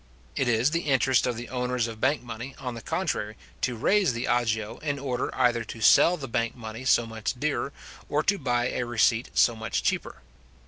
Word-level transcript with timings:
It 0.35 0.47
is 0.47 0.71
the 0.71 0.79
interest 0.89 1.27
of 1.27 1.37
the 1.37 1.47
owners 1.49 1.85
of 1.85 2.01
bank 2.01 2.23
money, 2.23 2.55
on 2.57 2.73
the 2.73 2.81
contrary, 2.81 3.37
to 3.61 3.75
raise 3.75 4.13
the 4.13 4.25
agio, 4.25 4.79
in 4.79 4.97
order 4.97 5.29
either 5.35 5.63
to 5.65 5.79
sell 5.79 6.17
their 6.17 6.27
bank 6.27 6.55
money 6.55 6.85
so 6.85 7.05
much 7.05 7.39
dearer, 7.39 7.71
or 8.09 8.23
to 8.23 8.39
buy 8.39 8.69
a 8.71 8.83
receipt 8.83 9.29
so 9.35 9.55
much 9.55 9.83
cheaper. 9.83 10.23